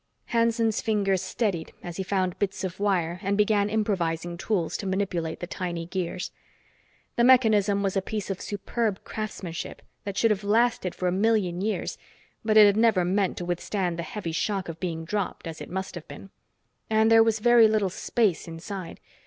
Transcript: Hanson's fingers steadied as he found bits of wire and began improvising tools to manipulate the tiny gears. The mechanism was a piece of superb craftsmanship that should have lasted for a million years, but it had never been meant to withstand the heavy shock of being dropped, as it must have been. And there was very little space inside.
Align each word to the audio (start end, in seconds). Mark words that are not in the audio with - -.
Hanson's 0.33 0.81
fingers 0.81 1.21
steadied 1.21 1.73
as 1.83 1.97
he 1.97 2.01
found 2.01 2.39
bits 2.39 2.63
of 2.63 2.79
wire 2.79 3.19
and 3.21 3.37
began 3.37 3.69
improvising 3.69 4.35
tools 4.35 4.75
to 4.77 4.87
manipulate 4.87 5.41
the 5.41 5.45
tiny 5.45 5.85
gears. 5.85 6.31
The 7.17 7.23
mechanism 7.23 7.83
was 7.83 7.95
a 7.95 8.01
piece 8.01 8.31
of 8.31 8.41
superb 8.41 9.03
craftsmanship 9.03 9.83
that 10.03 10.17
should 10.17 10.31
have 10.31 10.43
lasted 10.43 10.95
for 10.95 11.07
a 11.07 11.11
million 11.11 11.61
years, 11.61 11.99
but 12.43 12.57
it 12.57 12.65
had 12.65 12.77
never 12.77 13.01
been 13.01 13.13
meant 13.13 13.37
to 13.37 13.45
withstand 13.45 13.99
the 13.99 14.01
heavy 14.01 14.31
shock 14.31 14.67
of 14.67 14.79
being 14.79 15.05
dropped, 15.05 15.45
as 15.45 15.61
it 15.61 15.69
must 15.69 15.93
have 15.93 16.07
been. 16.07 16.31
And 16.89 17.11
there 17.11 17.21
was 17.21 17.37
very 17.37 17.67
little 17.67 17.91
space 17.91 18.47
inside. 18.47 18.99